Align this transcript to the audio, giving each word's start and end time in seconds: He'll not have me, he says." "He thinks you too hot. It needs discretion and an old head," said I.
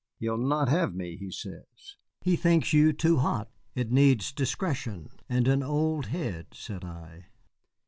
He'll 0.17 0.35
not 0.39 0.67
have 0.67 0.95
me, 0.95 1.15
he 1.15 1.29
says." 1.29 1.95
"He 2.21 2.35
thinks 2.35 2.73
you 2.73 2.91
too 2.91 3.17
hot. 3.17 3.51
It 3.75 3.91
needs 3.91 4.31
discretion 4.33 5.09
and 5.29 5.47
an 5.47 5.61
old 5.61 6.07
head," 6.07 6.47
said 6.53 6.83
I. 6.83 7.27